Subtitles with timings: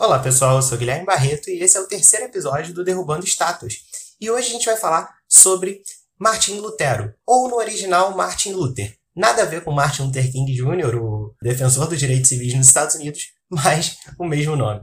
[0.00, 3.78] Olá pessoal, eu sou Guilherme Barreto e esse é o terceiro episódio do Derrubando Estátuas.
[4.20, 5.82] E hoje a gente vai falar sobre
[6.16, 8.96] Martin Lutero, ou no original Martin Luther.
[9.14, 12.94] Nada a ver com Martin Luther King Jr., o defensor dos direitos civis nos Estados
[12.94, 14.82] Unidos, mas o mesmo nome.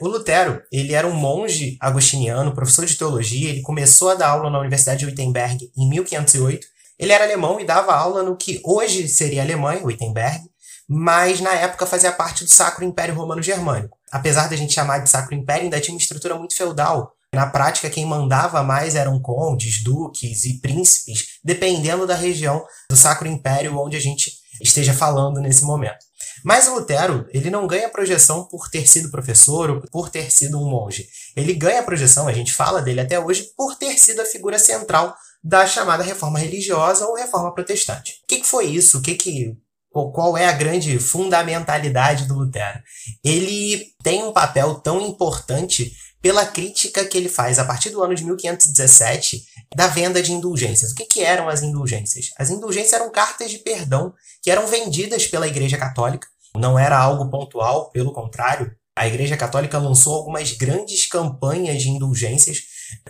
[0.00, 4.50] O Lutero, ele era um monge agostiniano, professor de teologia, ele começou a dar aula
[4.50, 6.66] na Universidade de Wittenberg em 1508
[7.02, 10.40] ele era alemão e dava aula no que hoje seria Alemanha, Wittenberg,
[10.88, 13.98] mas na época fazia parte do Sacro Império Romano Germânico.
[14.12, 17.10] Apesar da gente chamar de Sacro Império, ainda tinha uma estrutura muito feudal.
[17.34, 23.26] Na prática, quem mandava mais eram condes, duques e príncipes, dependendo da região do Sacro
[23.26, 26.04] Império onde a gente esteja falando nesse momento.
[26.44, 30.56] Mas o Lutero, ele não ganha projeção por ter sido professor ou por ter sido
[30.56, 31.08] um monge.
[31.36, 35.16] Ele ganha projeção, a gente fala dele até hoje, por ter sido a figura central
[35.42, 38.20] da chamada reforma religiosa ou reforma protestante.
[38.22, 38.98] O que, que foi isso?
[38.98, 39.56] O que, que
[39.90, 42.80] qual é a grande fundamentalidade do Lutero?
[43.22, 48.14] Ele tem um papel tão importante pela crítica que ele faz a partir do ano
[48.14, 49.42] de 1517
[49.74, 50.92] da venda de indulgências.
[50.92, 52.26] O que, que eram as indulgências?
[52.38, 56.28] As indulgências eram cartas de perdão que eram vendidas pela Igreja Católica.
[56.56, 62.58] Não era algo pontual, pelo contrário, a Igreja Católica lançou algumas grandes campanhas de indulgências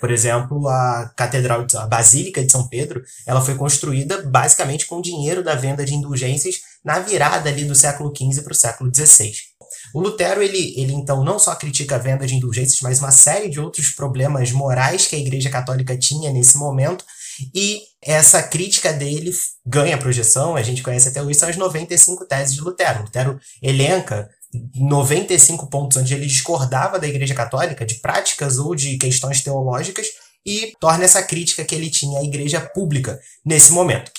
[0.00, 5.42] por exemplo, a Catedral, a Basílica de São Pedro, ela foi construída basicamente com dinheiro
[5.42, 9.32] da venda de indulgências na virada ali do século XV para o século XVI.
[9.94, 13.48] O Lutero, ele, ele então não só critica a venda de indulgências, mas uma série
[13.48, 17.04] de outros problemas morais que a Igreja Católica tinha nesse momento,
[17.54, 19.30] e essa crítica dele
[19.64, 23.02] ganha projeção, a gente conhece até hoje, são as 95 teses de Lutero.
[23.02, 24.28] Lutero elenca
[24.74, 30.06] 95 pontos onde ele discordava da Igreja Católica, de práticas ou de questões teológicas,
[30.44, 34.10] e torna essa crítica que ele tinha à Igreja pública nesse momento.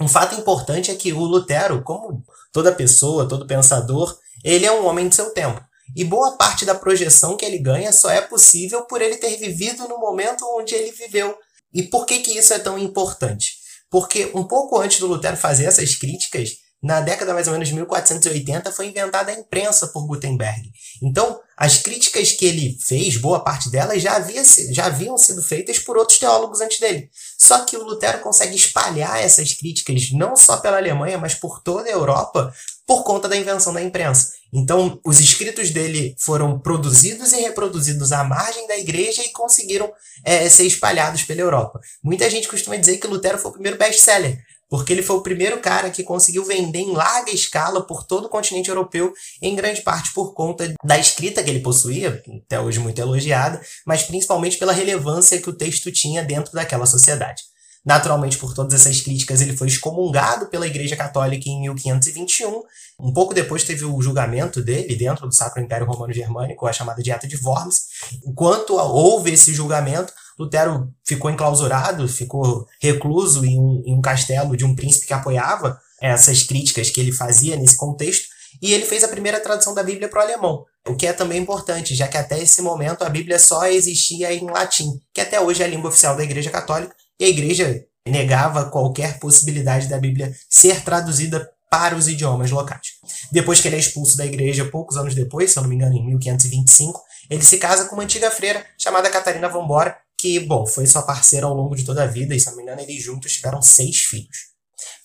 [0.00, 4.86] Um fato importante é que o Lutero, como toda pessoa, todo pensador, ele é um
[4.86, 5.60] homem de seu tempo.
[5.94, 9.86] E boa parte da projeção que ele ganha só é possível por ele ter vivido
[9.86, 11.36] no momento onde ele viveu.
[11.72, 13.52] E por que, que isso é tão importante?
[13.90, 16.50] Porque um pouco antes do Lutero fazer essas críticas,
[16.84, 20.70] na década mais ou menos de 1480 foi inventada a imprensa por Gutenberg.
[21.02, 25.78] Então, as críticas que ele fez, boa parte delas já, havia, já haviam sido feitas
[25.78, 27.08] por outros teólogos antes dele.
[27.38, 31.88] Só que o Lutero consegue espalhar essas críticas não só pela Alemanha, mas por toda
[31.88, 32.52] a Europa,
[32.86, 34.32] por conta da invenção da imprensa.
[34.52, 39.90] Então, os escritos dele foram produzidos e reproduzidos à margem da igreja e conseguiram
[40.22, 41.80] é, ser espalhados pela Europa.
[42.02, 44.38] Muita gente costuma dizer que Lutero foi o primeiro best-seller,
[44.68, 48.28] porque ele foi o primeiro cara que conseguiu vender em larga escala por todo o
[48.28, 53.00] continente europeu, em grande parte por conta da escrita que ele possuía, até hoje muito
[53.00, 57.42] elogiada, mas principalmente pela relevância que o texto tinha dentro daquela sociedade.
[57.84, 62.62] Naturalmente, por todas essas críticas, ele foi excomungado pela Igreja Católica em 1521.
[62.98, 67.02] Um pouco depois teve o julgamento dele dentro do Sacro Império Romano Germânico, a chamada
[67.02, 67.82] Dieta de Worms.
[68.26, 74.64] Enquanto houve esse julgamento, Lutero ficou enclausurado, ficou recluso em um, em um castelo de
[74.64, 78.28] um príncipe que apoiava essas críticas que ele fazia nesse contexto,
[78.62, 81.40] e ele fez a primeira tradução da Bíblia para o alemão, o que é também
[81.40, 85.62] importante, já que até esse momento a Bíblia só existia em latim, que até hoje
[85.62, 90.32] é a língua oficial da Igreja Católica, e a Igreja negava qualquer possibilidade da Bíblia
[90.48, 92.86] ser traduzida para os idiomas locais.
[93.32, 95.96] Depois que ele é expulso da igreja, poucos anos depois, se eu não me engano,
[95.96, 100.86] em 1525, ele se casa com uma antiga freira chamada Catarina Vambora, que, bom, foi
[100.86, 103.30] sua parceira ao longo de toda a vida, e se não me engano, eles juntos
[103.30, 104.54] tiveram seis filhos.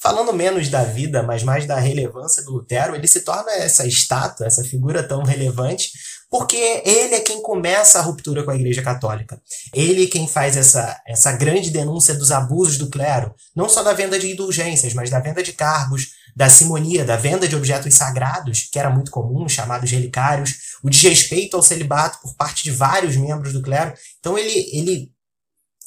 [0.02, 4.47] Falando menos da vida, mas mais da relevância do Lutero, ele se torna essa estátua,
[4.47, 5.91] essa figura tão relevante,
[6.29, 9.41] porque ele é quem começa a ruptura com a Igreja Católica.
[9.74, 13.91] Ele é quem faz essa, essa grande denúncia dos abusos do clero, não só da
[13.91, 18.69] venda de indulgências, mas da venda de cargos, da simonia, da venda de objetos sagrados,
[18.72, 23.53] que era muito comum, chamados relicários, o desrespeito ao celibato por parte de vários membros
[23.53, 23.94] do clero.
[24.19, 25.12] Então ele, ele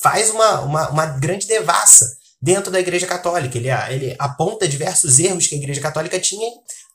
[0.00, 2.06] faz uma, uma, uma grande devassa
[2.40, 3.56] dentro da Igreja Católica.
[3.56, 6.50] Ele, ele aponta diversos erros que a Igreja Católica tinha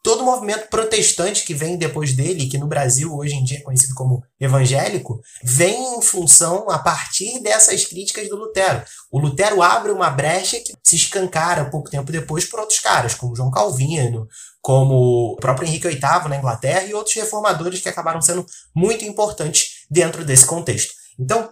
[0.07, 3.61] todo o movimento protestante que vem depois dele, que no Brasil hoje em dia é
[3.61, 8.81] conhecido como evangélico, vem em função a partir dessas críticas do Lutero.
[9.11, 13.35] O Lutero abre uma brecha que se escancara pouco tempo depois por outros caras, como
[13.35, 14.29] João Calvino,
[14.61, 19.85] como o próprio Henrique VIII na Inglaterra e outros reformadores que acabaram sendo muito importantes
[19.91, 20.93] dentro desse contexto.
[21.19, 21.51] Então,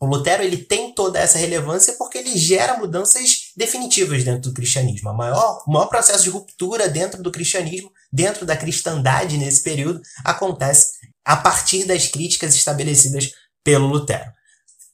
[0.00, 5.10] o Lutero ele tem toda essa relevância porque ele gera mudanças definitivas dentro do cristianismo.
[5.10, 10.92] O maior, maior processo de ruptura dentro do cristianismo, dentro da cristandade nesse período, acontece
[11.24, 13.30] a partir das críticas estabelecidas
[13.62, 14.30] pelo Lutero.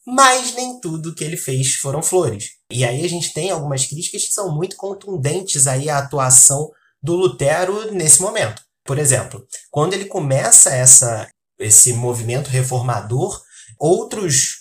[0.07, 2.51] Mas nem tudo que ele fez foram flores.
[2.71, 6.71] E aí a gente tem algumas críticas que são muito contundentes aí à atuação
[7.03, 8.63] do Lutero nesse momento.
[8.85, 11.29] Por exemplo, quando ele começa essa,
[11.59, 13.41] esse movimento reformador,
[13.79, 14.60] outros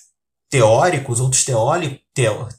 [0.50, 1.46] teóricos, outros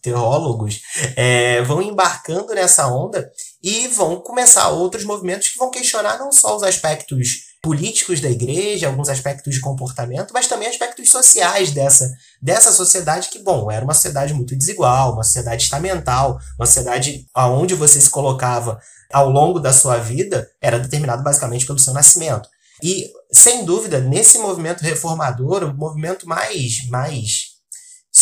[0.00, 0.80] teólogos
[1.16, 3.28] é, vão embarcando nessa onda
[3.62, 8.86] e vão começar outros movimentos que vão questionar não só os aspectos políticos da igreja,
[8.86, 12.10] alguns aspectos de comportamento, mas também aspectos sociais dessa,
[12.40, 17.74] dessa sociedade que, bom, era uma sociedade muito desigual, uma sociedade estamental, uma sociedade onde
[17.74, 18.80] você se colocava
[19.12, 22.48] ao longo da sua vida era determinado basicamente pelo seu nascimento.
[22.82, 27.49] E, sem dúvida, nesse movimento reformador, o movimento mais, mais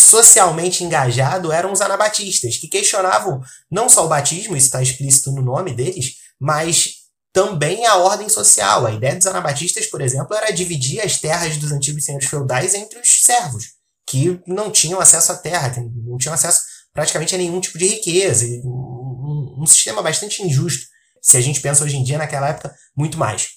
[0.09, 3.41] socialmente engajado eram os anabatistas, que questionavam
[3.71, 6.99] não só o batismo, isso está explícito no nome deles, mas
[7.33, 8.87] também a ordem social.
[8.87, 12.99] A ideia dos anabatistas, por exemplo, era dividir as terras dos antigos senhores feudais entre
[12.99, 13.65] os servos,
[14.09, 16.63] que não tinham acesso à terra, que não tinham acesso
[16.93, 18.47] praticamente a nenhum tipo de riqueza.
[18.65, 20.87] Um, um, sistema bastante injusto,
[21.23, 23.51] se a gente pensa hoje em dia, naquela época, muito mais.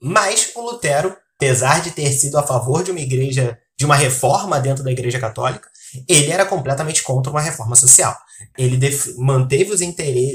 [0.00, 4.58] Mas o Lutero, apesar de ter sido a favor de uma igreja, de uma reforma
[4.58, 5.68] dentro da igreja católica,
[6.08, 8.16] ele era completamente contra uma reforma social.
[8.56, 8.78] Ele
[9.18, 9.80] manteve, os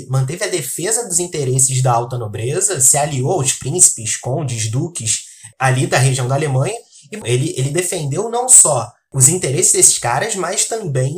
[0.10, 5.26] manteve a defesa dos interesses da alta nobreza, se aliou aos príncipes, condes, duques
[5.58, 6.78] ali da região da Alemanha,
[7.12, 11.14] e ele, ele defendeu não só os interesses desses caras, mas também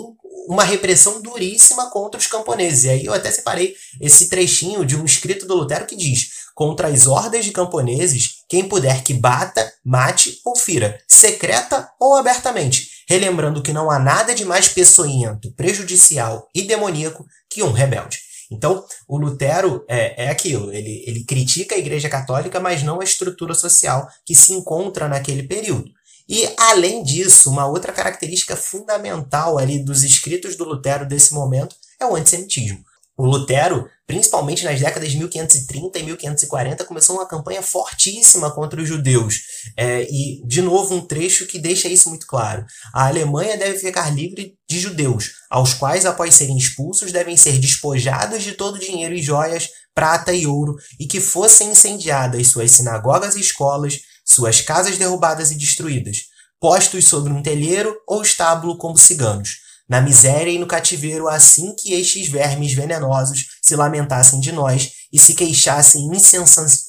[0.47, 2.85] uma repressão duríssima contra os camponeses.
[2.85, 6.87] E aí eu até separei esse trechinho de um escrito do Lutero que diz: contra
[6.87, 13.61] as hordas de camponeses, quem puder que bata, mate ou fira, secreta ou abertamente, relembrando
[13.61, 18.17] que não há nada de mais peçonhento, prejudicial e demoníaco que um rebelde.
[18.51, 23.03] Então, o Lutero é, é aquilo, ele, ele critica a Igreja Católica, mas não a
[23.03, 25.91] estrutura social que se encontra naquele período.
[26.27, 32.05] E, além disso, uma outra característica fundamental ali dos escritos do Lutero desse momento é
[32.05, 32.83] o antissemitismo.
[33.15, 38.87] O Lutero, principalmente nas décadas de 1530 e 1540, começou uma campanha fortíssima contra os
[38.87, 39.35] judeus.
[39.77, 42.65] É, e, de novo, um trecho que deixa isso muito claro.
[42.91, 48.41] A Alemanha deve ficar livre de judeus, aos quais, após serem expulsos, devem ser despojados
[48.41, 53.41] de todo dinheiro e joias, prata e ouro, e que fossem incendiadas suas sinagogas e
[53.41, 56.17] escolas, suas casas derrubadas e destruídas,
[56.59, 61.93] postos sobre um telheiro ou estábulo como ciganos na miséria e no cativeiro, assim que
[61.93, 66.07] estes vermes venenosos se lamentassem de nós e se queixassem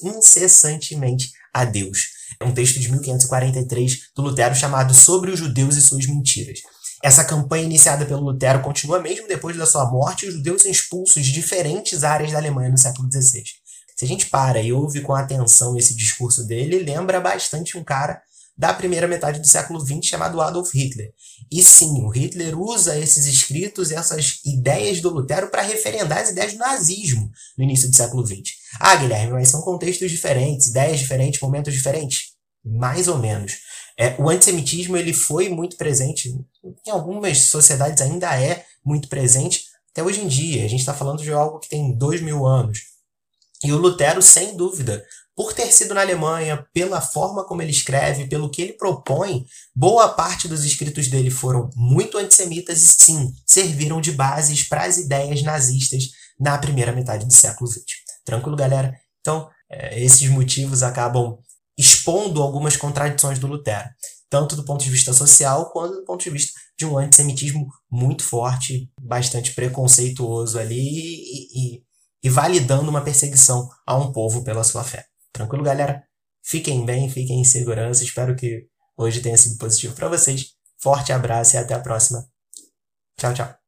[0.03, 2.09] incessantemente a Deus.
[2.39, 6.59] É um texto de 1543 do Lutero chamado Sobre os Judeus e Suas Mentiras.
[7.03, 10.69] Essa campanha iniciada pelo Lutero continua mesmo depois da sua morte e os judeus são
[10.69, 13.43] expulsos de diferentes áreas da Alemanha no século XVI.
[13.95, 18.21] Se a gente para e ouve com atenção esse discurso dele, lembra bastante um cara
[18.57, 21.13] da primeira metade do século XX chamado Adolf Hitler.
[21.51, 26.53] E sim, o Hitler usa esses escritos essas ideias do Lutero para referendar as ideias
[26.53, 28.51] do nazismo no início do século XX.
[28.79, 32.31] Ah, Guilherme, mas são contextos diferentes, ideias diferentes, momentos diferentes?
[32.63, 33.53] Mais ou menos.
[33.97, 36.29] É, o antissemitismo ele foi muito presente,
[36.85, 40.65] em algumas sociedades ainda é muito presente, até hoje em dia.
[40.65, 42.79] A gente está falando de algo que tem dois mil anos.
[43.63, 45.05] E o Lutero, sem dúvida,
[45.35, 49.45] por ter sido na Alemanha, pela forma como ele escreve, pelo que ele propõe,
[49.75, 54.97] boa parte dos escritos dele foram muito antissemitas e sim, serviram de bases para as
[54.97, 57.83] ideias nazistas na primeira metade do século XX.
[58.25, 58.93] Tranquilo, galera?
[59.21, 61.37] Então, é, esses motivos acabam
[61.77, 63.89] expondo algumas contradições do Lutero,
[64.29, 68.23] tanto do ponto de vista social quanto do ponto de vista de um antissemitismo muito
[68.23, 71.83] forte, bastante preconceituoso ali e, e,
[72.23, 75.10] e validando uma perseguição a um povo pela sua fé.
[75.33, 76.03] Tranquilo, galera?
[76.43, 78.03] Fiquem bem, fiquem em segurança.
[78.03, 80.53] Espero que hoje tenha sido positivo para vocês.
[80.81, 82.25] Forte abraço e até a próxima.
[83.17, 83.55] Tchau, tchau.